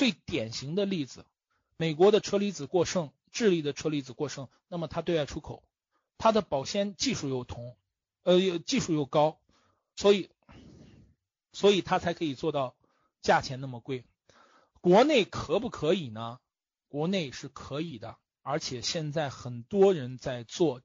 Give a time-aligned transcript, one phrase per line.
[0.00, 1.26] 最典型的例子，
[1.76, 5.62] 美国的车厘子过剩，智利的车厘子过剩，那么它对外出口，
[6.16, 7.76] 它的保鲜技术又同，
[8.22, 9.38] 呃，技术又高，
[9.96, 10.30] 所以，
[11.52, 12.74] 所以它才可以做到
[13.20, 14.06] 价钱那么贵。
[14.80, 16.40] 国内可不可以呢？
[16.88, 20.80] 国内是可以的，而且现在很多人在做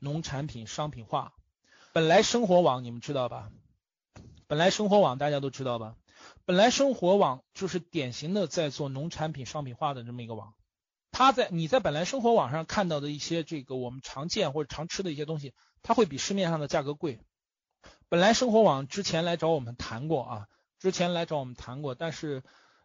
[0.00, 1.32] 农产品商品化。
[1.92, 3.52] 本来生活网你们知道吧？
[4.48, 5.94] 本来生活网大家都知道吧？
[6.48, 10.54] 本来生活网就是典型的在做农产品商品化的这么一个网，
[11.10, 17.20] 它在你在本来生活网上看到的一些这个我们常见或者常吃的一些东西，它会比市面上的价格贵。
[18.08, 22.42] 本来生活网之前来找我们谈过啊，之前来找我们谈过，但是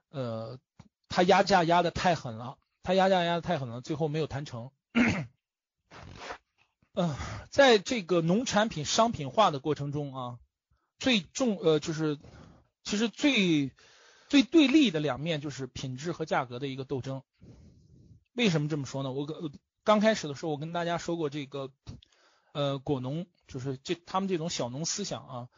[0.10, 0.60] 呃，
[1.08, 4.72] 他压价压的太狠了，他压价压的太狠了，最后没有谈成。
[6.96, 7.16] 嗯，
[7.50, 10.40] 在这个农产品商品化的过程中啊，
[11.00, 12.20] 最重呃就是。
[12.84, 13.72] 其实最
[14.30, 17.24] 最对立的两面就是品质和价格的一个斗争。
[18.34, 19.12] 为什么这么说呢？
[19.12, 19.28] 我
[19.84, 21.72] 刚开始的时候我跟大家说过这个
[22.52, 25.50] 呃果农就是这他们这种小农思想啊，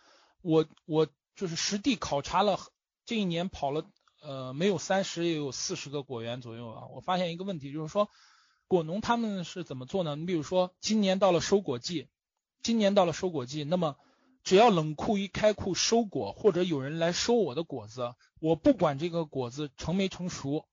[0.41, 2.59] 我我就是实地考察了
[3.05, 3.85] 这一年跑了
[4.21, 8.09] 呃没有三十也有四十个果园左右啊，我发现一个问题就是说
[8.67, 10.15] 果农他们是怎么做呢？
[10.15, 12.09] 你比如说今年到了收果季，
[12.61, 13.95] 今年到了收果季，那么
[14.45, 20.67] 只要冷库一开库收果，或者有人来收我的果子，我不管这个果子成没成熟，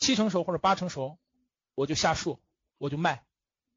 [0.00, 1.18] 七成熟或者八成熟，
[1.76, 2.40] 我就下树，
[2.78, 3.22] 我就卖。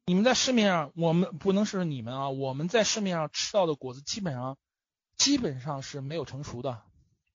[0.04, 4.58] 你们在市面上，我们不能是你们啊，我们在市面上吃到的果子基本上
[5.16, 6.82] 基本上是没有成熟的。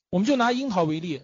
[0.09, 1.23] 我们就拿樱桃为例，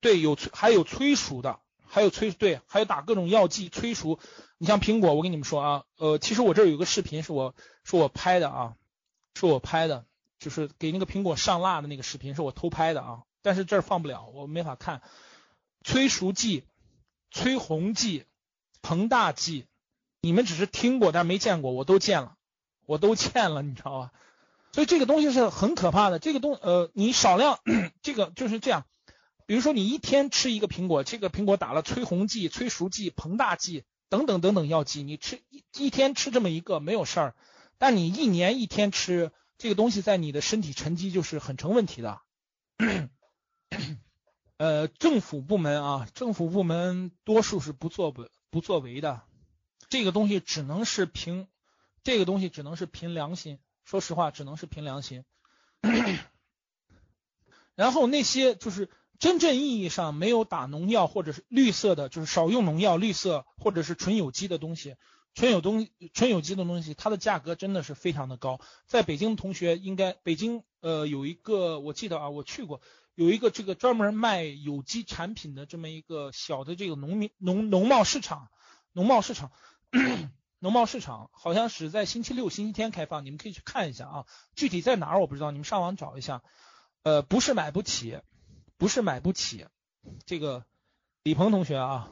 [0.00, 4.18] 对，有催还有催熟的，还有催对，还有打各种药剂催熟。
[4.58, 8.76] 你像苹果，我跟你们说啊，呃，其实我这有个视频是我是我拍的啊。
[9.34, 10.06] 是我拍的，
[10.38, 13.22] 就是给那个苹果上蜡的那个视频，是我偷拍的啊。
[13.42, 15.02] 但是这儿放不了，我没法看。
[15.84, 16.64] 催熟剂、
[17.30, 18.24] 催红剂、
[18.82, 19.66] 膨大剂，
[20.20, 22.36] 你们只是听过，但没见过，我都见了，
[22.86, 24.12] 我都见了，你知道吧？
[24.72, 26.18] 所以这个东西是很可怕的。
[26.20, 27.58] 这个东呃，你少量
[28.00, 28.86] 这个就是这样。
[29.44, 37.34] 比如说你一天吃一个苹果，这个苹果打了催红剂、催熟剂、膨大剂等等等等药剂，你吃一一天吃这么一个没有事儿。
[37.82, 42.20] 但你一年一天吃这个东西，在你的身体沉积就是很成问题的。
[44.56, 49.22] 呃，政府部门啊，政府部门多数是不作不不作为的。
[49.88, 51.48] 这个东西只能是凭
[52.04, 55.24] 这个东西只能是凭良心，说实话，只能是凭良心。
[57.74, 64.94] 然后那些就是真正意义上没有打农药或者是绿色的，就是少用农药、绿色或者是纯有机的东西。
[65.34, 68.60] 纯有东纯有机的东西，它的价格真的是非常的高。
[68.86, 72.80] 在北京同学应该北京呃有一个我记得啊，我去过
[73.14, 78.48] 有一个这个专门卖有机产品的这么一个小的这个农民农农贸市场，
[78.92, 79.52] 农贸市场，
[80.60, 84.26] 农贸市场好像是在星期六、星期天开放，你们可以去看一下啊。
[84.54, 86.42] 具体在哪儿我不知道，你们上网找一下。
[87.04, 88.20] 呃，不是买不起，
[88.76, 89.66] 不是买不起，
[90.24, 90.64] 这个
[91.24, 92.10] 李鹏同学啊，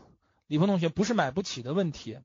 [0.48, 2.18] 李鹏同学不是买不起的问题。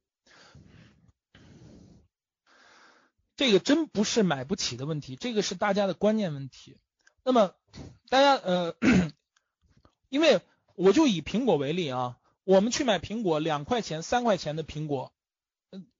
[3.38, 6.78] 这个真不是买不起的问题，这个是大家的观念问题。
[7.23, 7.53] 那么，
[8.09, 8.75] 大家呃，
[10.07, 10.40] 因为
[10.75, 15.12] 我就以苹果为例啊，我们去买苹果，两块钱、三块钱的苹果，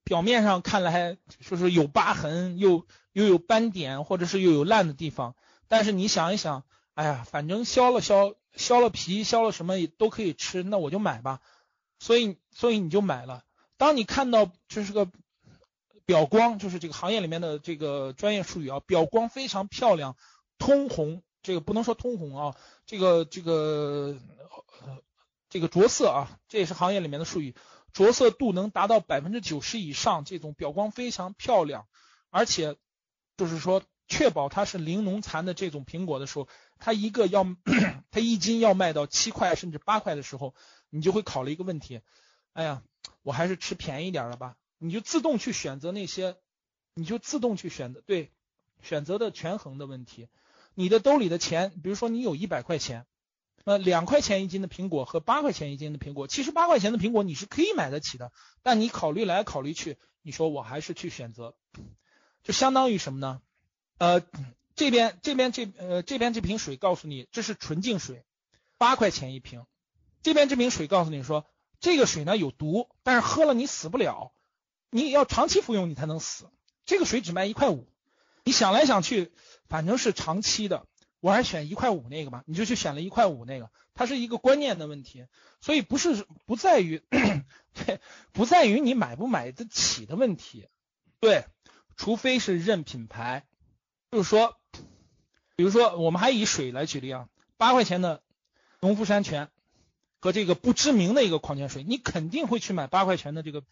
[0.06, 5.36] 表面上看来说是有疤痕，又又有斑点，或者是又有烂的地方。
[5.68, 6.64] 但是你想一想，
[6.94, 11.42] 哎呀，反正削了削，削了皮，削了什么也都可以吃，那我就买吧。
[12.00, 13.44] 所以，所以你就买了。
[13.76, 15.12] 当你看到这是个。
[16.06, 20.16] 表光就是这个行业里面的这个专业术语啊，表光非常漂亮，
[20.58, 22.56] 通红，这个不能说通红啊，
[22.86, 24.16] 这个这个
[24.84, 25.02] 呃
[25.50, 27.56] 这个着色啊，这也是行业里面的术语，
[27.92, 31.88] 着色度能达到百分之九十以上，这种表光非常漂亮，
[32.30, 32.76] 而且
[33.36, 36.48] 就是说确保它是零农残的这种苹果的时候，
[36.78, 37.46] 它一个要
[38.12, 40.54] 它一斤要卖到七块甚至八块的时候，
[40.92, 42.02] 你就会考虑一个问题，
[42.54, 42.84] 哎呀，
[43.24, 44.56] 我还是吃便宜点的吧。
[44.86, 46.38] 你就自动去选择那些，
[46.94, 48.32] 你就自动去选择对
[48.84, 50.28] 选择的权衡的问题。
[50.76, 53.08] 你的兜里的钱，比如说你有一百块钱，
[53.64, 61.56] 呃，两块钱一斤的苹果和八块钱一斤的苹果，其实八块钱的苹果你是可以买得起的，但你考虑来考虑去，你说我还是去选择，
[62.44, 63.42] 就相当于什么呢？
[63.98, 64.22] 呃，
[64.76, 68.24] 这边这边这呃这边这瓶水告诉你这是纯净水，
[68.78, 69.66] 八块钱一瓶，
[70.22, 71.48] 这边这瓶水告诉你说
[71.80, 74.34] 这个水呢有毒，但是喝了你死不了，
[74.96, 76.50] 你要长期服用你才能死，
[76.86, 77.86] 这个水只卖一块五，
[78.46, 79.34] 你想来想去，
[79.68, 80.88] 反正是长期的。
[81.20, 85.26] 我还选一块五那个吧，你就去选了一块五那个，它是一个观念的问题，
[85.60, 87.04] 所以不是不在于，
[88.32, 90.70] 不在于你买不买得起的问题，
[91.20, 91.44] 对，
[91.98, 93.46] 除非是认品牌，
[94.12, 94.56] 就是说，
[95.58, 97.28] 比如说我们还以水来举例啊，
[97.58, 98.24] 八块钱的
[98.80, 99.50] 农夫山泉
[100.22, 103.66] 和这个不知名的一个矿泉水，你肯定会去买八块钱的这个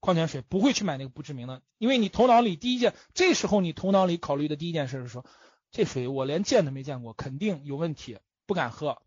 [0.00, 5.24] 矿泉水，不会去买那个不知名的，因为你头脑里第一件，这时候你头脑里考虑的第一件事是说。
[5.72, 9.00] 这水我连见都没见过，肯定有问题，不敢喝。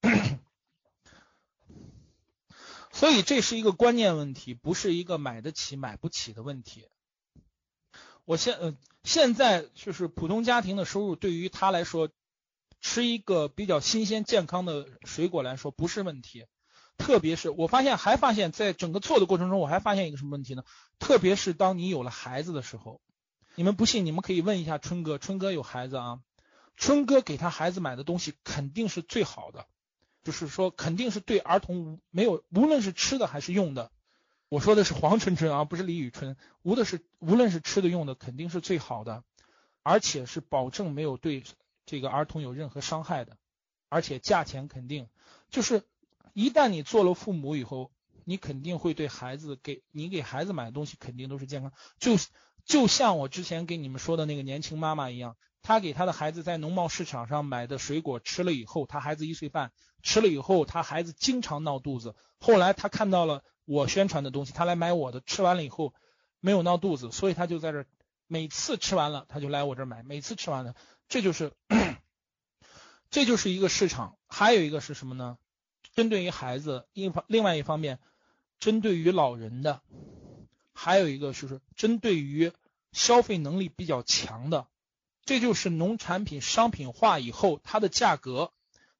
[2.92, 6.86] 所以这是一个观念问题，不是一个买得起买不起的问题。
[8.24, 12.08] 我现呃现在就是普通家庭的收入，对于他来说，
[12.80, 16.46] 吃一个比较新鲜健康的水果来说不是问题。
[16.96, 20.64] 特别是我发现，还发现在整个做的过程中，我还发现一个什么问题呢？
[20.98, 23.00] 特别是当你有了孩子的时候。
[23.56, 25.16] 你们不信，你们可以问一下春哥。
[25.16, 26.20] 春哥有孩子啊，
[26.76, 29.66] 春哥给他孩子买的东西肯定是最好的，
[30.24, 33.92] 就是说肯定是对儿童没有，无论是吃的还是用的。
[34.48, 36.36] 我说的是黄春春啊，不是李宇春。
[36.62, 39.22] 无的是，无论是吃的用的，肯定是最好的，
[39.82, 41.44] 而且是保证没有对
[41.86, 43.36] 这个儿童有任何伤害的，
[43.88, 45.08] 而且价钱肯定
[45.50, 45.84] 就是
[46.34, 47.90] 一旦你做了父母以后，
[48.24, 52.18] 你肯定会对孩子给你给孩子买的东西肯定都是健康，就。
[52.66, 59.70] 就像我之前给你们说的那个年轻妈妈一样，她给她的孩子在农贸市场上买的水果吃了以后，她孩子一岁半
[60.02, 62.14] 吃了以后，她孩子经常闹肚子。
[62.38, 65.92] 后来她看到了我宣传的东西，她来买我的，吃完了以后
[66.40, 67.84] 没有闹肚子，所以她就在这
[68.26, 70.74] 每次吃完了，她就来我这买，每次吃完了，
[71.10, 71.52] 这就是
[73.10, 74.16] 这就是一个市场。
[74.26, 75.36] 还有一个是什么呢？
[75.94, 77.98] 针对于孩子一方，另外一方面，
[78.60, 79.80] 针对于老人的。
[80.76, 82.52] 还有一个就是针对于
[82.90, 84.66] 消费能力比较强的，
[85.24, 88.52] 这就是农产品商品化以后它的价格，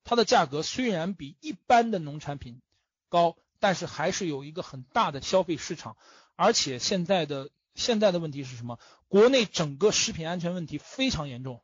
[0.04, 2.60] 它的价格虽然比一般的农产品
[3.08, 5.96] 高，但是还是有一个很大的消费市场。
[6.36, 8.78] 而且现在的现在的问题是什么？
[9.08, 11.60] 国内整个食品安全问题非常严重，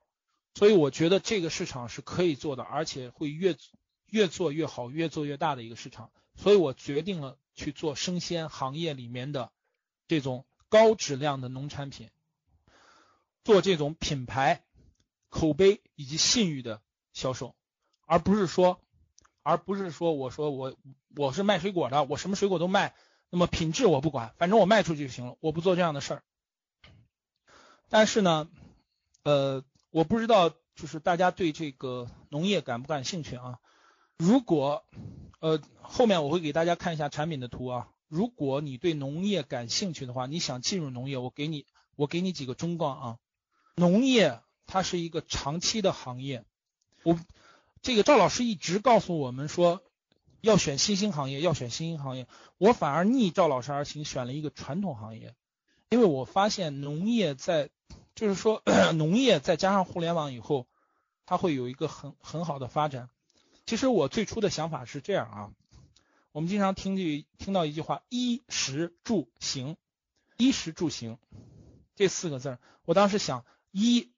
[0.54, 3.56] 所以我觉得这个市场是可以做的，而且会越
[4.10, 6.10] 越做越好，越做越大的一个市场。
[6.36, 9.50] 所以我决定了去做生鲜行业里面的。
[10.08, 12.10] 这种高质量的农产品，
[13.44, 14.64] 做这种品牌、
[15.28, 17.54] 口碑以及信誉的销售，
[18.06, 18.80] 而不是说，
[19.44, 20.76] 而不是说，我说我
[21.14, 22.92] 我是卖水果的，我什么水果都卖，
[23.30, 26.24] 那么品质我不管，反正我卖出去就行了，我不做这样的事儿。
[27.88, 28.50] 但是呢，
[29.22, 33.60] 呃，我不知道就是大家对这个农业感不感兴趣啊？
[34.20, 34.84] 如果，
[35.38, 37.88] 呃，后面我会给大家看一下产品的图啊。
[38.06, 41.64] 如果你对农业感兴趣的话，你想进入农业，我给你
[41.96, 43.18] 我给你几个忠告啊。
[43.76, 46.44] 农业它是一个长期的行业，
[47.02, 47.18] 我
[47.80, 49.80] 这个赵老师一直告诉我们说
[50.42, 52.26] 要选新兴行业，要选新兴行业。
[52.58, 55.34] 我反而逆赵老师而行，选了一个传统行业，
[55.88, 57.70] 因为我发现农业在
[58.14, 60.66] 就是说 农业再加上互联网以后，
[61.24, 63.08] 它会有一个很很好的发展。
[63.70, 65.52] 其实我最初的想法是这样啊。
[66.32, 69.76] 我们经常听句听到一句话，衣食住行，
[70.36, 71.18] 衣食住行
[71.94, 74.10] 这四个字，我当时想，衣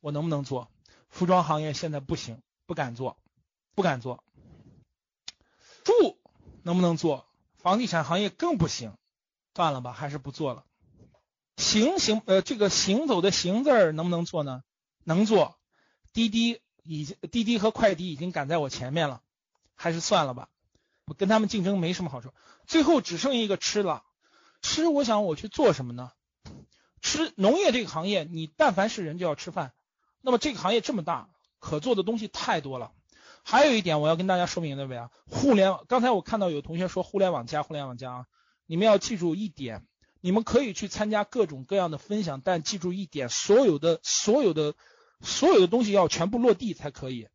[0.00, 0.72] 我能不能做？
[1.08, 3.16] 服装行业现在不行，不敢做，
[3.76, 4.24] 不敢做。
[5.84, 6.18] 住
[6.64, 7.28] 能不能做？
[7.54, 8.96] 房地产行业更不行，
[9.54, 10.64] 算了吧，还是不做了。
[11.58, 14.64] 行行呃，这个行走的行字能不能做呢？
[15.04, 15.56] 能做。
[16.12, 19.20] 滴滴已经滴滴和快滴已经赶在我前面了，
[19.74, 20.48] 还是算了吧。
[21.06, 22.30] 我跟他们竞争没什么好处，
[22.66, 24.04] 最后只剩一个吃了。
[24.62, 26.12] 吃，我想我去做什么呢？
[27.02, 29.72] 吃农业这个行业，你但凡是人就要吃饭。
[30.22, 32.92] 那么这个行业这么大，可做的东西太多了。
[33.42, 35.84] 还有一点我要跟大家说明的，位啊，互联网。
[35.86, 38.26] 刚才我看到有同学说互联网加，互联网加，
[38.64, 39.86] 你们要记住一点，
[40.22, 44.74] 你们可以去参加各种各样的分享，但记住一点，所有的所有的
[45.20, 47.28] 所有的东西要全部落地才可以。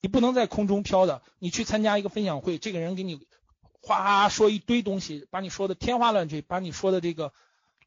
[0.00, 1.22] 你不能在空中飘的。
[1.38, 3.20] 你去参加一个分享会，这个人给你
[3.80, 7.32] 哗说一堆东西，把你说的天花乱坠，把你说的这个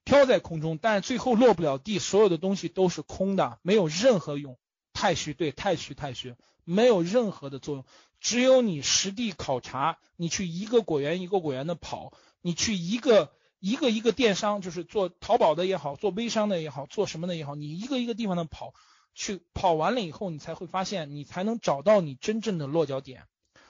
[0.03, 4.58] 飘在空中，但是最后落不了地，所有的东西都是空的，没有任何用。
[4.94, 7.86] 太虚，对，太虚太虚，没有任何的作用。
[8.20, 18.74] 只有你实地考察，你去一个果园一个果园的跑，你去一个一个一个电商，就是做淘宝的也好，做微商的也好，做什么的也好，你一个一个地方的跑，
[19.17, 23.24] 去跑完了以后，你才会发现，你才能找到你真正的落脚点。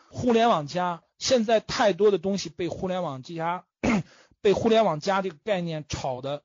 [0.10, 3.66] 互联网加现在太多的东西被互联网加
[4.42, 6.44] 被互联网加这个概念炒的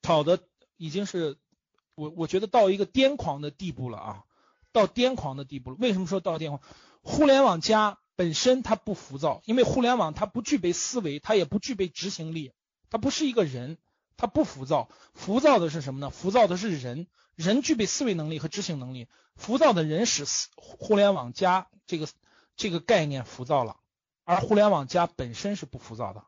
[0.00, 0.38] 炒的
[0.76, 1.38] 已经是
[1.96, 4.22] 我我觉得到一个癫狂的地步了啊，
[4.70, 5.76] 到癫狂的地步了。
[5.80, 6.60] 为什么说到癫狂？
[7.02, 12.52] 互联网加本身它不浮躁，因为互联网它不具备思维，它也不具备执行力，
[12.90, 13.76] 它不是一个人，
[14.16, 14.88] 它不浮躁。
[15.14, 16.10] 浮躁的是什么呢？
[16.10, 19.06] 浮躁的是人，人具备思维能力和执行能力。
[19.36, 20.24] 浮躁的人使
[20.56, 22.08] 互联网加这个
[22.56, 23.76] 这个概念浮躁了，
[24.24, 26.24] 而互联网加本身是不浮躁的。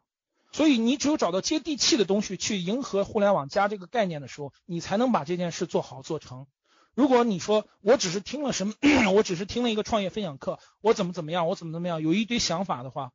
[0.53, 6.47] 所以你只有找到接地气的东西去迎合互联网加这个概念的时候，你才能把这件事做好做成。
[6.95, 8.75] 如果你说我只是听了什么，
[9.15, 13.13] 我只是听了一个创业分享课，我怎么怎么样，我怎么怎么样，有一堆想法的话，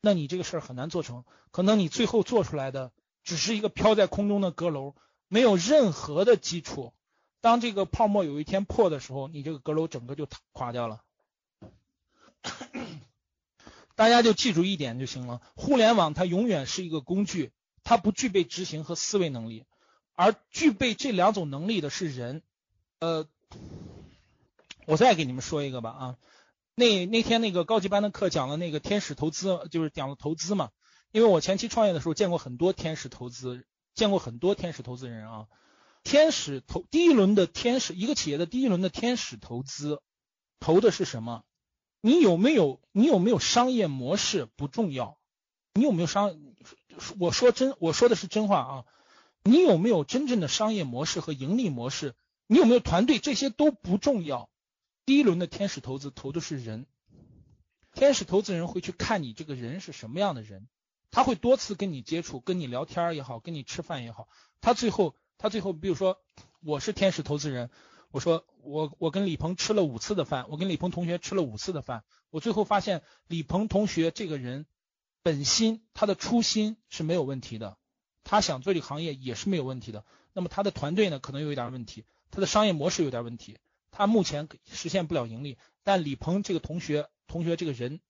[0.00, 1.24] 那你这个事儿很难做成。
[1.52, 2.90] 可能你最后做出来的
[3.22, 4.96] 只是一个飘在空中的阁楼，
[5.28, 6.92] 没有任何的基础。
[7.48, 11.02] 当这个泡沫有一天破的时候，你这个阁楼整个就垮掉了。
[13.94, 17.50] 大家就记住一点就行了：互联网它永远是一个工具，
[17.84, 19.64] 它不具备执行和思维能力，
[20.12, 22.42] 而具备这两种能力的是人。
[23.00, 23.26] 呃，
[24.84, 26.16] 我再给你们说一个吧啊，
[26.74, 30.68] 那那天那个高级班的课讲了那个天使投资，就是讲了投资嘛。
[31.12, 35.46] 因为我前期创业的时候见过很多天使投资，见过很多天使投资人啊。
[36.08, 40.00] 天使投第一轮的天使，一个企业的第一轮的天使投资，
[40.58, 41.44] 投的是什么？
[42.00, 45.18] 你有没有你有没有商业模式不重要，
[45.74, 46.34] 你有没有商？
[47.20, 48.84] 我说真我说的是真话啊，
[49.42, 52.14] 你有没有真正的商业模式和盈利模式？
[52.46, 53.18] 你有没有团队？
[53.18, 54.48] 这些都不重要。
[55.04, 56.86] 第一轮的天使投资投的是人，
[57.92, 60.68] 天使投资人会去看你这个人是什么样的人，
[61.10, 64.26] 他会多次跟你接触，跟你聊天也好，跟你吃饭也好。
[64.62, 66.20] 他最后，他最后，比如说
[66.60, 67.70] 我是天使投资人，
[68.10, 74.66] 我说我我跟李鹏吃了五次的饭，我跟李鹏同学吃了五次的饭，我最后发现李鹏同学这个人
[75.22, 77.78] 本心他的初心是没有问题的，
[78.24, 80.04] 他想做这个行业也是没有问题的。
[80.32, 82.04] 那么他的团队呢，可能有一点问题。
[82.30, 83.58] 他的商业模式有点问题，
[83.90, 85.56] 他目前实现不了盈利。
[85.82, 88.00] 但李鹏这个同学，同学这个人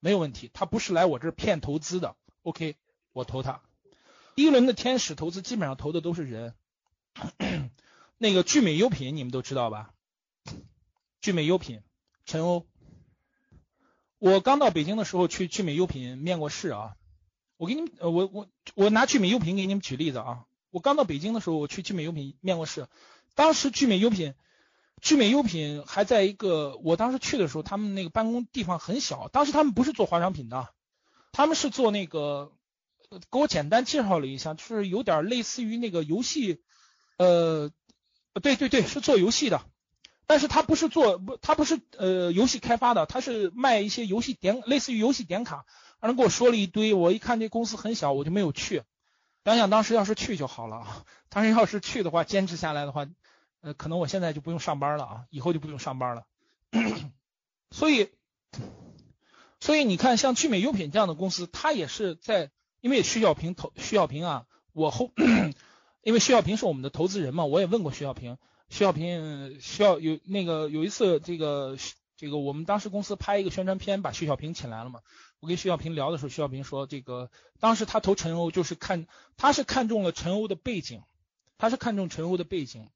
[0.00, 2.14] 没有问题，他不是来我这儿骗投资的。
[2.42, 2.76] OK，
[3.12, 3.62] 我投他。
[4.36, 6.54] 第一轮的天使投资基本上投的都是人。
[8.18, 9.92] 那个聚美优品你们都知道吧？
[11.20, 11.82] 聚美优品，
[12.26, 12.66] 陈欧。
[14.18, 16.96] 我刚到北京的时候去聚美优品面过试啊。
[17.56, 20.44] 我给你们，我我我拿聚美优品给你们举例子啊。
[20.70, 22.88] 我刚到北京的时候，我去聚美优品面过试。
[23.36, 24.34] 当时聚美优品，
[25.00, 29.28] 聚美优品还在一个，我当时去的时候，他们那个办公地方很小。
[29.28, 30.74] 当时他们不是做化妆品的，
[31.30, 32.52] 他们是做那个，
[33.30, 36.63] 给我简单介绍了一下，就是有点类似于那个游戏，
[37.16, 37.70] 呃，
[38.42, 39.62] 对对对，是做游戏的。
[40.26, 45.66] 但是他不是做不，他不是呃游戏开发的，他是卖一些游戏点，类似于游戏点卡。
[46.00, 48.82] 反正跟我说了一堆，我一看这公司很小，我就没有去。
[49.44, 51.04] 想想当时要是去就好了啊！
[51.28, 53.06] 当时要是去的话，坚持下来的话。
[53.60, 56.24] 呃，可能我现在就不用上班了啊，以后就不用上班了。
[57.70, 58.10] 所以，
[59.58, 65.10] 所以你看，像聚美优品这样的公司，它也是在，因为徐小平投徐小平啊，我后，
[66.04, 68.36] 因为徐小平是我们的投资人嘛，我也问过徐小平，
[68.68, 71.76] 徐小平需要有那个有一次这个
[72.16, 75.00] 这个我们当时公司拍一个宣传片，把徐小平请来了嘛。
[75.40, 79.06] 我跟徐小平聊的时候，徐小平说，这个当时他投陈欧就是看
[79.36, 81.02] 他是看中了陈欧的背景，
[81.58, 82.88] 他是看中陈欧的背景。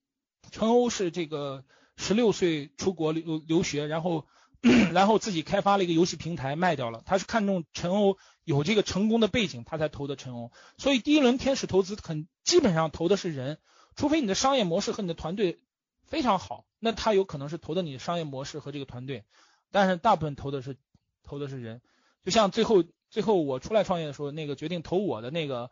[0.50, 1.64] 陈欧是这个
[1.96, 4.26] 十六岁出国留留学，然后
[4.92, 7.02] 然后自己开发了一个游戏平台卖掉了。
[7.06, 10.50] 他是看中陈欧有这个成功的背景，他才投的陈欧。
[10.76, 13.58] 所以第一轮天使投资很基本上投的是人，
[13.94, 15.60] 除非你的商业模式和你的团队
[16.02, 19.24] 非常好，那他有可能是投的你的商业模式和这个团队。
[19.70, 20.76] 但是大部分投的是
[21.22, 21.80] 投的是人，
[22.24, 25.70] 就像最后最后我出来创业的时候，那个决定投我的那个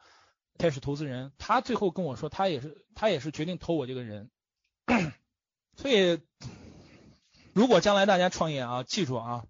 [0.58, 4.30] 天使投资人，他最后跟我说，他也是他也是决定投我这个人。
[5.76, 6.20] 所以，
[7.56, 9.46] 如果将来大家创业啊，记住啊，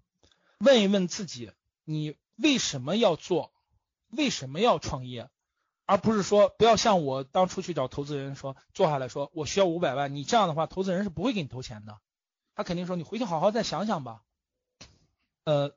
[0.59, 1.51] 问一问自己，
[1.83, 3.51] 你为什么要做，
[4.07, 5.29] 为什么要创业，
[5.85, 11.99] 而不是说不要像我当初去找投资人说，坐下来说我需要五百万，你这样的话，投资人是不会给你投钱的，
[12.55, 14.21] 他肯定说你回去好好再想想吧。
[15.43, 15.75] 呃，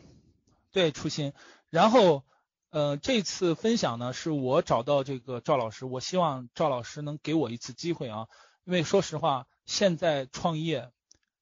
[0.72, 1.34] 对，初心。
[1.68, 2.24] 然后，
[2.70, 8.28] 呃，这次分享呢，是我找到这个赵老师，我希望赵老师能给我一次机会啊。
[8.64, 10.90] 因为说实话，现在创业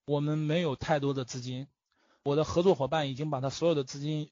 [0.07, 1.67] 我们没有太多的资金，
[2.23, 4.31] 我的合作伙伴已经把他所有的资金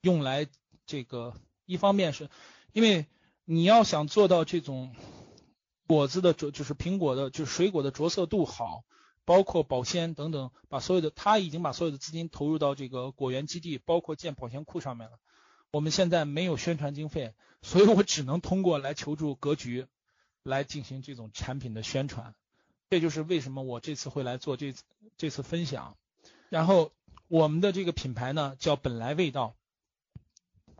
[0.00, 0.46] 用来
[0.86, 1.34] 这个，
[1.64, 2.30] 一方面是
[2.72, 3.06] 因为
[3.44, 4.94] 你要想做到这种
[5.86, 8.84] 果子的着，就是苹果的，就是水果的着色度好，
[9.24, 15.18] 包括保鲜等等，把所有的他已经把所有的资金投入到这个果园基地，包括建保鲜库上面了。
[15.70, 19.86] 我们现在没有宣传经费，所以我只能通过来求助格局
[20.42, 22.34] 来进行这种产品的宣传。
[22.90, 24.82] 这就是为什么我这次会来做这次
[25.18, 25.96] 这次分享。
[26.48, 26.90] 然后
[27.26, 29.54] 我们的这个品牌呢叫本来味道，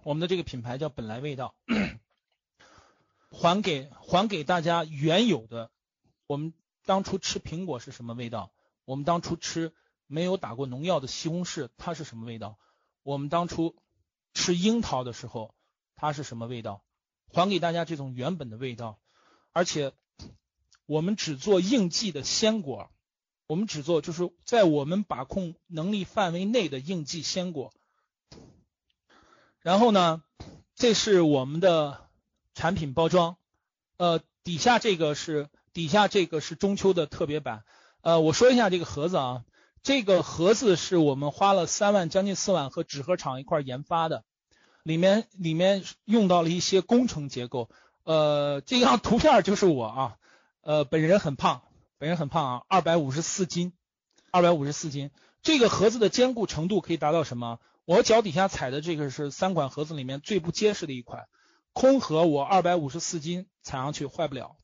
[0.03, 1.55] 我们的这个品牌叫本来味道，
[3.31, 5.71] 还给还给大家原有的。
[6.27, 6.55] 我们
[6.87, 8.50] 当初吃苹果是什么味道？
[8.87, 9.75] 我们当初吃
[10.07, 12.59] 没有打过农药的西红柿，它是什么味道？
[13.03, 13.77] 我们当初
[14.33, 15.55] 吃樱桃的时候，
[15.95, 16.83] 它是什么味道？
[17.31, 18.99] 还给大家这种原本的味道，
[19.53, 19.93] 而且。
[20.88, 22.88] 我们只做应季的鲜果，
[23.47, 27.75] 我们只做就是在我们把控能力范围内的应季鲜果。
[29.61, 30.23] 然后呢，
[30.75, 32.09] 这是我们的
[32.54, 33.37] 产品包装，
[33.99, 37.64] 呃，底下这个是底下这个是中秋的特别版，
[38.00, 39.45] 呃，我说一下这个盒子啊，
[39.83, 44.25] 这个盒子是我们花了三万将近四万和纸盒厂一块研发的，
[44.85, 47.68] 里面里面用到了一些工程结构，
[48.04, 50.17] 呃，这张图片就是我啊。
[50.68, 51.62] 呃，本人很胖，
[51.96, 53.72] 本人很胖啊，二百五十四斤，
[54.30, 55.10] 二百五十四斤。
[55.40, 57.58] 这个盒子的坚固程度可以达到什么？
[57.87, 61.26] 我脚底下踩的这个是三款盒子里面最不结实的一款，
[61.72, 64.56] 空盒我二百五十四斤踩上去坏不了。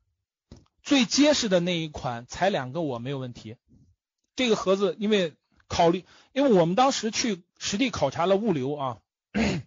[0.83, 3.57] 最结实的那一款踩两个我没有问题。
[4.37, 5.35] 这个盒子因为
[5.69, 8.99] 考虑，因为我们当时去实地考察了物流啊，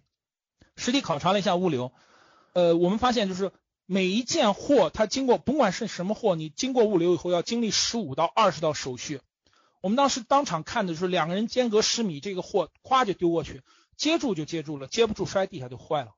[0.76, 1.92] 实地考察了一下物流，
[2.52, 3.50] 呃，我们发现就是。
[3.90, 9.22] 每一件货，它经过，甭管是什么货，你经过物流以后要经历十五到二十道手续。
[9.80, 13.62] 我们当时当场看的是两个人间隔十米，这个货咵就丢过去，
[13.96, 16.10] 接住就接住了，接不住摔地下就坏了。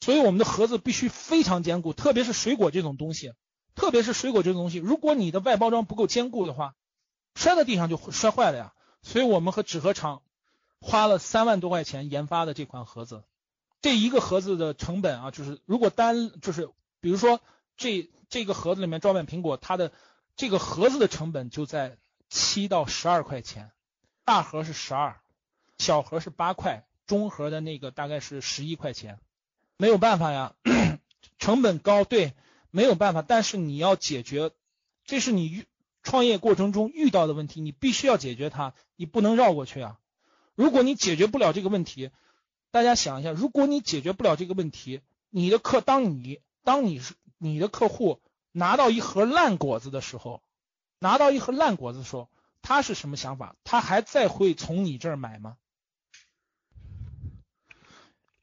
[0.00, 3.32] 所以我们的盒子必须非常坚固，特别是水果这种东西，
[3.74, 6.76] 特别是水果这种东西，如果你的外包装不够坚固的话，
[7.34, 8.72] 摔在地上就摔坏了呀。
[9.02, 10.22] 所以我们和纸盒厂
[10.80, 13.24] 花了三万多块钱研发的这款盒子，
[13.82, 16.70] 这一个盒子的成本啊，就是如果单就是。
[17.00, 17.40] 比如说，
[17.76, 19.92] 这这个盒子里面装满苹果，它的
[20.36, 21.96] 这个盒子的成本就在
[22.28, 23.70] 七到十二块钱，
[24.24, 25.20] 大盒是十二，
[25.78, 29.18] 小盒是八块，中盒的那个大概是十一块钱。
[29.76, 30.54] 没有办法呀，
[31.38, 32.34] 成本高，对，
[32.70, 33.22] 没有办法。
[33.22, 34.50] 但是你要解决，
[35.04, 35.66] 这是你遇
[36.02, 39.98] 创业过程中遇到的问题，你必须要解决它，你不能绕过去啊。
[40.56, 42.10] 如果你解决不了这个问题，
[42.72, 46.40] 大家想一下，如果你解决不了这个问题，你的课当你。
[46.68, 48.20] 当你是你的客户
[48.52, 50.42] 拿到一盒烂果子的时候，
[50.98, 52.28] 拿到一盒烂果子的时候，
[52.60, 53.56] 他是什么想法？
[53.64, 55.56] 他还再会从你这儿买吗？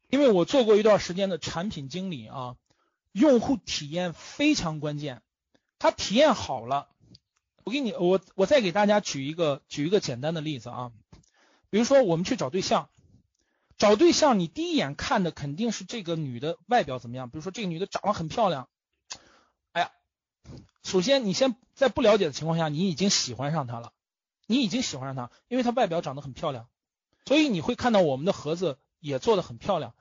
[0.10, 2.56] 因为我做过一段时间的产品经理啊，
[3.12, 5.22] 用户体验非常关键，
[5.78, 6.90] 他体验好了，
[7.64, 10.92] 我给你，我我再给大家举一个举一个简单的例子啊，
[11.70, 12.90] 比如说我们去找对象。
[13.78, 17.30] 找对象，你第一眼看的肯定是这个女的外表怎么样。
[17.30, 18.70] 比如说，这个女的长得很漂亮，
[19.74, 19.92] 哎呀，
[20.82, 23.92] 首先你先在不了解的情况下，你已经喜欢上她了，
[24.48, 26.70] 你已经喜欢上她，因为她外表长得很漂亮，
[27.26, 29.94] 所以你会看到我们的盒子也做的很漂亮。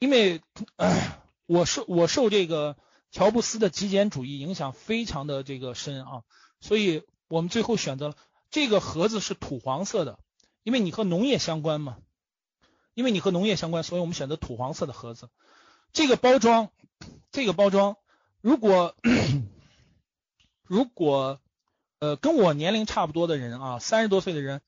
[0.00, 0.42] 因为
[1.46, 2.76] 我受我受这个
[3.12, 6.22] 乔布斯的极简主义影响非常的这个深啊，
[6.60, 8.16] 所以我们最后选择了
[8.50, 10.18] 这个盒子是土黄色的，
[10.64, 11.98] 因为你和农业相关嘛。
[12.94, 15.30] 因为你和农业相关，所以我们选择土黄色的盒子。
[15.92, 16.70] 这个包装，
[17.30, 17.96] 这个包装，
[18.40, 18.96] 如果
[20.64, 21.40] 如果
[22.00, 24.60] 呃跟我年龄差不多的人啊，三十多岁的人，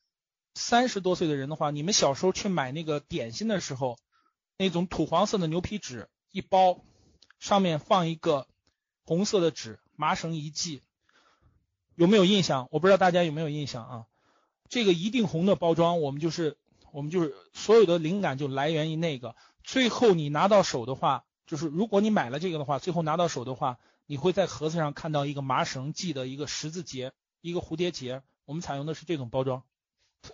[0.55, 3.99] 三十多岁的人的话，你们小时候去买那个点心的时候，
[4.57, 6.81] 那种土黄色的牛皮纸一包，
[7.39, 8.47] 上面放一个
[9.05, 10.83] 红色的纸，麻绳一系，
[11.95, 12.69] 有没有印象？
[12.71, 14.07] 我不知道大家有没有印象啊？
[14.69, 16.57] 这个一定红的包装，我们就是。
[16.95, 28.23] 我们就是所有的灵感就来源于那个，最后你拿到手的话，就是如果你买了这个的话，最后拿到手的话，你会在盒子上看到一个麻绳系的一个十字结，一个蝴蝶结。
[28.45, 29.65] 我们采用的是这种包装，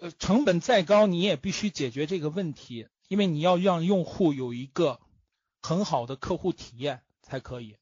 [0.03, 5.01] 呃，成本再高你也必须解决这个问题，因为你要让用户有一个
[5.62, 7.79] 很好的客户体验才可以。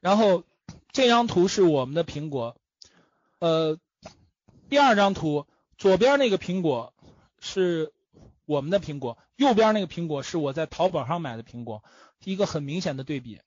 [0.00, 0.42] 然后
[0.90, 2.56] 这张图是我们的苹果，
[3.38, 3.78] 呃，
[4.68, 5.46] 第二张图。
[5.80, 6.92] 左边那个苹果
[7.38, 7.94] 是
[8.44, 11.82] 我们的苹果，右边那个苹果是我在淘宝上买的苹果，
[12.22, 13.40] 一个很明显的对比。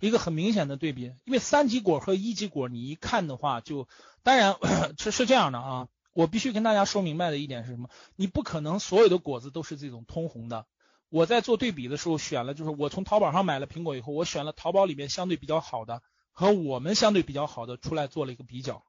[0.00, 3.86] 一个很明显的对比，因为三级果和一级果，你一看的话，就
[4.22, 4.56] 当然
[4.98, 5.88] 是是这样的啊。
[6.14, 7.90] 我必须跟大家说明白的一点是什么？
[8.16, 10.64] 你不可能所有的果子都是这种通红的。
[11.10, 16.02] 我在做对比的时候选了，就是我从淘宝上买了苹果以后，我选了淘宝里面相对比较好的
[16.32, 18.82] 和我们相对比较好的出来做了一个比较。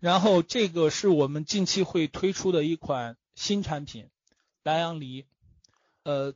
[0.00, 4.08] 然后这个是我们近期会推出的一款新产品，
[4.62, 5.26] 莱阳梨。
[6.02, 6.34] 呃，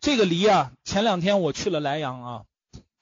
[0.00, 2.44] 这个梨啊，前两天我去了莱阳啊，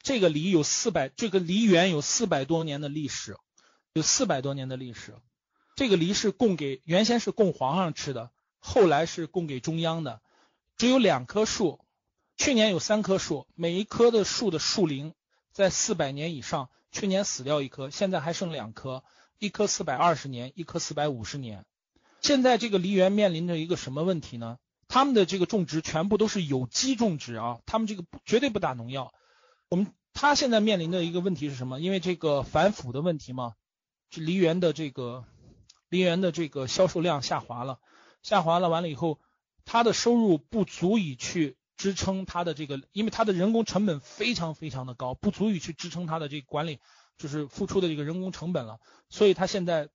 [0.02, 3.36] 这个梨有四百，这个梨园有四百多年的历史。
[3.94, 5.16] 有四百多年的历史，
[5.74, 10.20] 这个梨是供给原先是供皇上吃的，后来是供给中央的。
[10.76, 11.80] 只有两棵树，
[12.36, 15.14] 去年有三棵树，每一棵的树的树龄
[15.52, 16.70] 在四百年以上。
[16.90, 19.05] 去年死掉一棵，现在还剩两棵，
[19.38, 21.64] 一棵四百二十年，一棵四百五十年。
[22.20, 24.59] 现在这个梨园面临着一个什么问题呢？
[24.88, 29.12] 他们的这个种植全部都是有机种植啊，他们这个绝对不打农药。
[29.68, 31.79] 我们他现在面临的一个问题是什么？
[31.79, 33.55] 因为这个反腐的问题嘛。
[34.11, 35.27] 这梨园的这个
[35.90, 37.79] 梨园的这个销售量下滑了，
[38.22, 39.20] 下滑了，完了以后，
[39.66, 46.80] 他的收入不足以去支撑它的这个，因为它的人工成本非常非常的高，不足以去支撑它的这个管理，
[47.16, 48.80] 就是付出的这个人工成本了。
[49.08, 49.88] 所以他现在，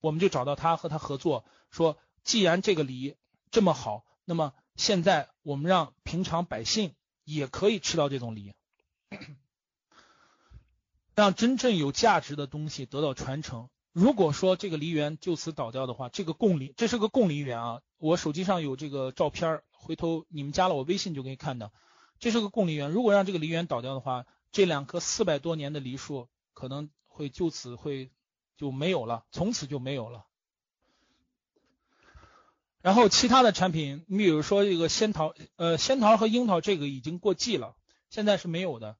[0.00, 3.16] 我们就找到他和他合作，说既然这个梨
[3.50, 8.52] 这么好，那么现在我们让平常百姓也可以吃到这种梨。
[11.14, 13.68] 让真正有价值的东西得到传承。
[13.92, 21.72] 如果说这个梨园就此倒掉的话，这个贡梨，这是个贡梨园啊，我手机上有这个照片，回头你们加了我微信就可以看到，
[22.18, 22.90] 这是个贡梨园。
[22.90, 28.10] 如果让这个梨园倒掉的话，这两棵四百多年的梨树可能会就此会
[28.56, 30.26] 就没有了，从此就没有了。
[32.82, 37.76] 然后其他的产品，你比如说这个仙桃，呃，仙桃和樱桃这个已经过季了，
[38.10, 38.96] 现在是没有的。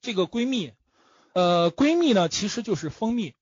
[0.00, 0.72] 这个闺蜜。
[1.34, 3.34] 呃，闺蜜呢，其实就是蜂蜜，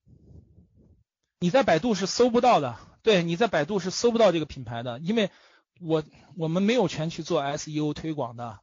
[1.40, 5.32] 你在百度是搜不到的，对，你在百度是搜不到这个品牌的，因为
[5.80, 6.04] 我
[6.36, 8.60] 我们没有钱去做 SEO 推广的，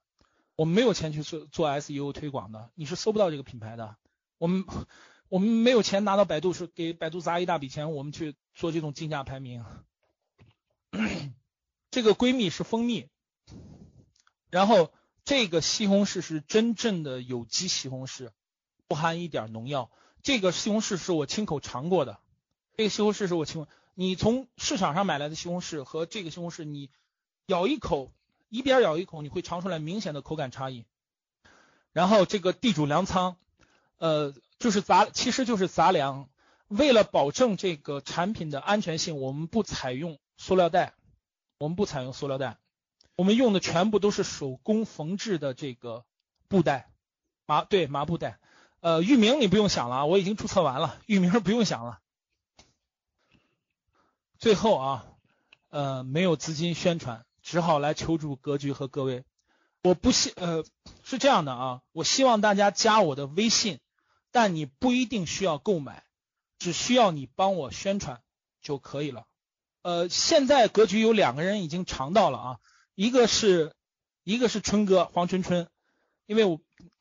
[0.55, 3.97] 我们没有钱去做做 SEO 推广的，你是搜不到这个品牌的，
[4.37, 4.65] 我们
[5.29, 9.65] 我们没有钱拿到百度是给百度砸一大笔钱，我们去做这种竞价排名。
[11.91, 13.07] 这个闺蜜是蜂蜜，
[14.49, 14.91] 然后
[15.25, 18.29] 这个西红柿是真正的有机西红柿。
[18.87, 19.91] 不含一点农药，
[20.23, 22.19] 这个西红柿是我亲口尝过的。
[22.77, 26.89] 这个西红柿是我亲，你从市场上买来的西红柿和这个西红柿，你
[27.47, 28.11] 咬一口，
[28.49, 30.85] 一边咬一口，你会尝出来明显的口感差异。
[31.93, 33.37] 然后这个地主粮仓，
[33.97, 36.29] 呃，就是杂，其实就是杂粮。
[36.67, 40.93] 为了保证这个产品的安全性，我们不采用塑料袋，
[41.57, 42.57] 我们不采用塑料袋，
[43.15, 46.03] 我们用的全部都是手工缝制的这个
[46.49, 46.91] 布袋，
[47.45, 48.39] 麻对麻布袋。
[48.81, 51.99] 呃，域名你不用想了，我已经注册完了，域名不用想了。
[54.37, 55.05] 最后啊，
[55.69, 59.23] 呃，没有资金宣传，只好来求助格局和各位。
[59.81, 60.65] 我不希呃
[61.01, 63.79] 是这样的啊，我希望大家加我的微信，
[64.33, 66.03] 但你不一定需要购买，
[66.59, 68.21] 只需要你帮我宣传
[68.61, 69.27] 就可以了。
[69.81, 72.57] 呃，现在格局有两个人已经尝到了啊，
[72.95, 73.73] 一个是
[74.25, 75.69] 一个是春哥黄春春，
[76.25, 76.59] 因为我。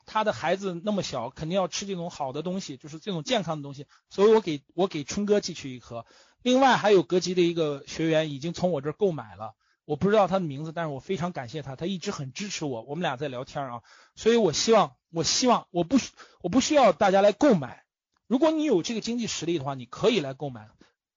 [0.09, 6.07] 他的孩子那么小，肯定要吃这种好的东西，就是这种健康的东西，所以我给我给春哥寄去一盒。
[6.43, 13.83] 另外还有格局的一个学员已经从我这儿购买了，我不知道他的名字，但是我非常感谢他，他一直很支持我，我们俩在聊天啊，
[14.15, 17.85] 所以我希望我希望我不需我不需要大家来购买，
[18.27, 20.69] 如果你有这个经济实力的话，你可以来购买。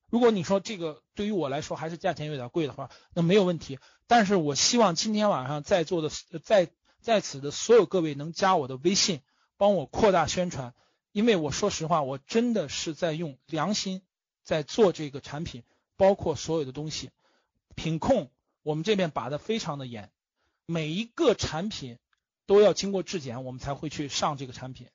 [0.10, 3.80] 如果你说这个对于我来说还是价钱有点贵的话，那没有问题。
[4.08, 6.10] 但是我希望今天晚上在座的
[6.42, 6.72] 在。
[7.02, 9.22] 在此的所有各位能加我的微信，
[9.56, 10.74] 帮我扩大宣传，
[11.14, 14.02] 因为我说实话，我真的是在用良心
[14.44, 15.64] 在做这个产品，
[15.96, 17.10] 包括所有的东西，
[17.74, 18.30] 品控
[18.64, 20.12] 我们这边把的非常的严，
[20.66, 21.98] 每一个产品
[22.46, 24.90] 都要经过质检，我们才会去上这个产品。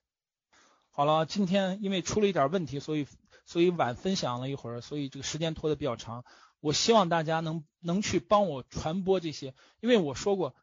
[0.89, 3.07] 好了，今天因为出了一点问题，所以
[3.45, 6.23] 所以晚分享了一会儿，所以这个时间拖得比较长。
[6.59, 10.55] 我希望大家能能去帮我传播这些，因为我说过。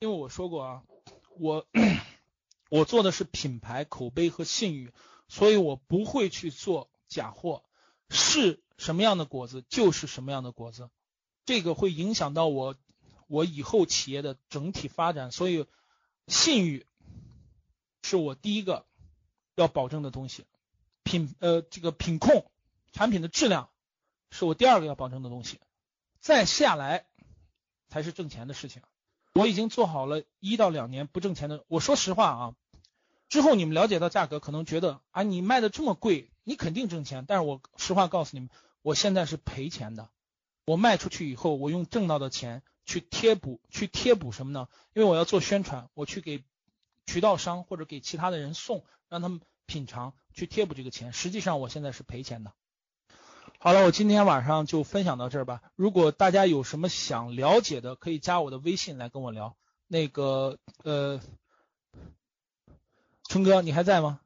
[0.00, 0.82] 因为我说过啊，
[1.38, 1.64] 我
[2.68, 4.92] 我做的是品牌口碑和信誉，
[5.28, 7.62] 所以我不会去做假货。
[8.10, 10.90] 是什么样的果子就是什么样的果子，
[11.44, 12.76] 这个会影响到我
[13.26, 15.32] 我以后企业的整体发展。
[15.32, 15.66] 所以
[16.28, 16.86] 信誉
[18.02, 18.86] 是我第一个
[19.54, 20.44] 要保证的东西，
[21.02, 22.50] 品呃这个品控
[22.92, 23.70] 产品的质量
[24.30, 25.60] 是我第二个要保证的东西，
[26.20, 27.06] 再下来
[27.88, 28.82] 才是挣钱的事情。
[29.34, 31.64] 我已经做好了一到两年不挣钱的。
[31.68, 32.54] 我说实话啊，
[33.28, 37.24] 之后你们了解到价格，可能觉得啊，你卖的这么贵，你肯定挣钱。
[37.26, 38.50] 但是我实话告诉你们，
[38.82, 40.10] 我现在是赔钱的。
[40.64, 44.68] 我卖出去以后，我用挣到的钱去贴补，去贴补什么呢？
[44.94, 46.44] 因为我要做宣传，我去给
[47.06, 51.12] 渠道商或者给其他的人送，让他们品尝，去贴补这个钱。
[51.12, 52.52] 实际上我现在是赔钱的。
[53.58, 55.62] 好了，我今天晚上就分享到这儿吧。
[55.76, 59.56] 如果大家有什么想了解的，可以加我的微信来跟我聊。
[59.86, 61.20] 那个呃，
[63.28, 64.20] 春哥，你还在吗？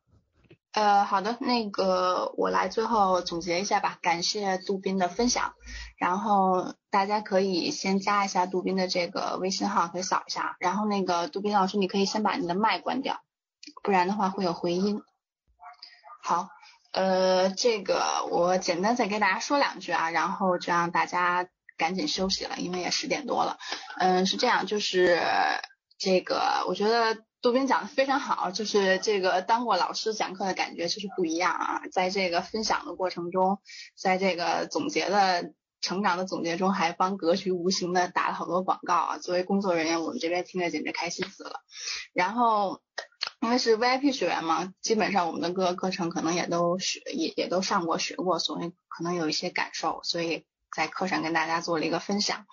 [0.77, 3.99] 呃，好的，那个我来最后总结一下吧。
[4.03, 5.55] 感谢杜斌的分享，
[5.97, 10.59] 然后大家可以先加一下杜斌的这个微信号，可以扫一下。
[10.61, 13.23] 然后那个杜斌老师，你可以先把你的麦关掉，
[13.83, 15.03] 不然的话会有回音。
[16.23, 16.51] 好。
[16.93, 23.59] 呃，这个我简单再给大家说两句啊，然后就让大家赶紧休息了，因为也十点多了。
[23.99, 25.21] 嗯，是这样，就是
[25.99, 33.61] 这个，我觉得杜斌讲的非常好，就是这个当过老师讲课的感觉就是不一样啊，在这个分享的过程中，
[33.97, 39.19] 在这个总结的成长的总结中，还帮格局无形的打了好多广告啊。
[39.19, 41.61] 作为工作人员，我们这边听着简直开心死了。
[42.13, 42.81] 然后。
[43.41, 52.47] 因为是 VIP 学员嘛，基本上我们的各个课程可能也都学也也都上过学过，所以可能有一些感受，所以在课上跟大家做了一个分享。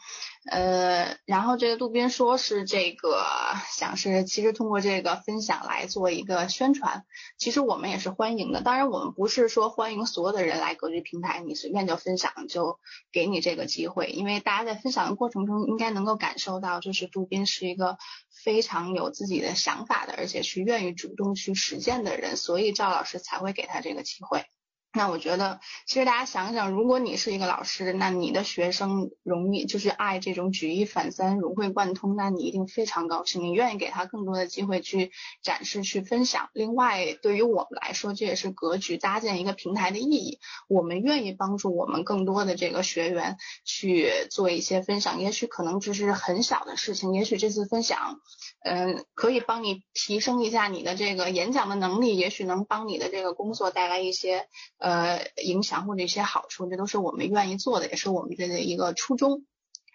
[0.52, 3.26] 呃，然后这个杜斌说是这个
[3.72, 7.06] 想是其实通过这个分享来做一个宣传，
[7.38, 8.62] 其实我们也是欢迎的。
[8.62, 12.78] 当然我们不是说欢迎所有的人来格局平台，你随便就分享就
[13.14, 17.98] 给你这个机会，因为大家在分享的过程中应该能够感受到，就是杜斌是一个
[18.44, 24.44] 非常有自己的想法的，而且是愿意主动去实践的人，所以赵老师才会给他这个机会。
[24.96, 36.52] 那我觉得，其实大家想想，如果你是一个老师，那你的学生容易就是爱这种举一反三、融会贯通，那你一定非常高兴，你愿意给他更多的机会去展示、去分享。
[36.54, 40.40] 另外，对于我们来说，这也是格局搭建一个平台的意义。
[40.68, 48.20] 我们愿意帮助我们更多的这个学员去做一些分享，也许可能只是很小的事情，也许这次分享。
[48.64, 54.48] 嗯，可以帮你提升一下你的这个演讲的能力，也许能帮你的这个工作带来一些
[54.78, 59.46] 呃影响或者一些好处，这都是我们愿意做的，也是我们这的一个初衷。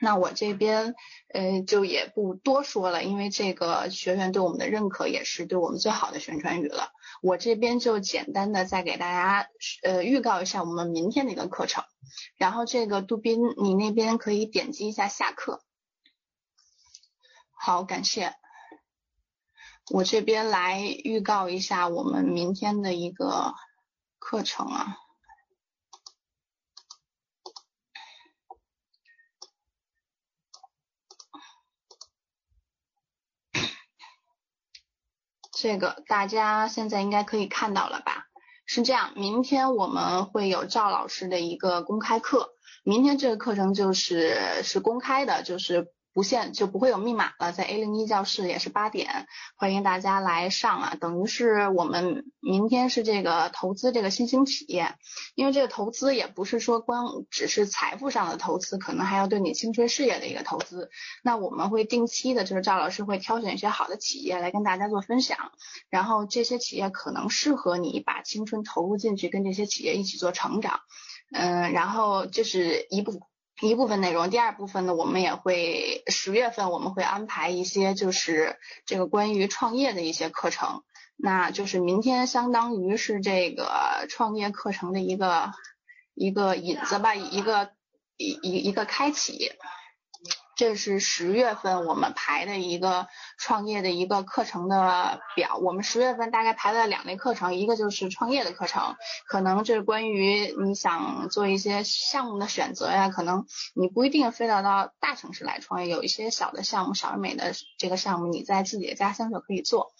[0.00, 0.94] 那我这边
[1.33, 6.90] 呃就也不多说了，因为这个学员对我们的认可也是对我们最好的宣传语了。
[7.22, 9.48] 我这边就简单的再给大家
[9.83, 11.85] 呃预告一下我们明天的一个课程，
[12.37, 15.64] 然后这个杜斌你那边可以点击一下下课。
[17.59, 18.35] 好，感谢。
[19.90, 23.55] 我这边来预告一下我们明天的一个
[24.18, 24.98] 课程啊，
[35.57, 38.27] 这个大家现在应该可以看到了吧？
[38.66, 42.51] 是这样，明天我们会有赵老师的一个公开课，
[42.85, 45.94] 明天这个课程就是是公开的，就是。
[46.14, 50.97] 不限就不会有密码了，在 A 零一教室也是八点，欢迎大家来上啊！
[51.01, 54.97] 等于是我们明天是这个投资这个新兴企业，
[55.37, 60.90] 因为这个投资也不是说光只是财富上的投资，可能还要对你青春事业的一个投资。
[61.23, 65.53] 那我们会定期的，就是赵老师会挑选一些好的企业来跟大家做分享，
[65.88, 70.81] 然后这些企业可能适合你把青春投入进去，跟这些企业一起做成长。
[71.31, 73.23] 嗯，然后这是一部。
[73.61, 80.85] 一部分内容，第二部分呢，我们也会十月份我们会安排一些就是这个关于创业的一些课程，
[81.16, 85.53] 那就是明天相当于是这个创业课程的一个
[86.14, 87.71] 一个引子吧，一个
[88.16, 89.53] 一一一个开启。
[90.59, 93.07] 这是十月份我们排的一个
[93.38, 95.57] 创业的一个课程的表。
[95.57, 98.97] 我们十月份大概排了两类课程，一个就是创业的课程，
[99.29, 109.92] 可能这是关于你想做一些项目的选择呀，可能你不一定非得到大城市来创业，有一些小的项目、小而美的这个项目，你在自己的家乡就可以做。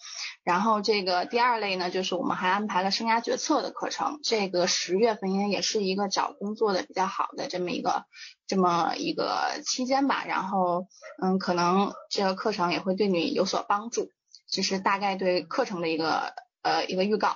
[0.43, 8.03] 然后这个第二类呢，就是我们还安排了生涯决策的课程，这个十月份应该也是一个找工作的比较好的这么一个。
[8.49, 10.87] 这么一个期间吧，然后
[11.21, 14.09] 嗯，可能这个课程也会对你有所帮助，
[14.49, 16.33] 就是大概对课程的一个
[16.63, 17.35] 呃一个预告。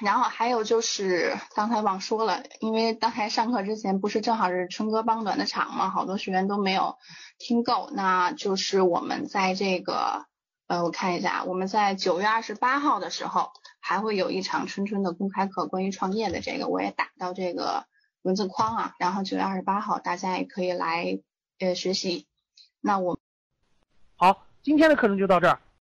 [0.00, 6.96] 然后还有就是刚才忘说了，因为刚才上课之前不是正好是春哥帮短的场嘛，好多学员都没有
[7.38, 10.26] 听够，那就是我们在这个
[10.66, 17.84] 呃我看一下，我们在九月二十八号的时候还会有一场春春的公开课，关于创业的这个我也打到这个。
[18.22, 21.20] 文字框啊，然后九月二十八号大家也可以来
[21.58, 22.26] 呃学习。
[22.80, 23.18] 那我
[24.16, 25.60] 好，今天的课程就到这儿。